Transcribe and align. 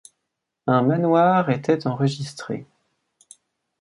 Un 0.65 0.81
manoir 0.81 1.51
était 1.51 1.85
enregistré. 1.85 2.65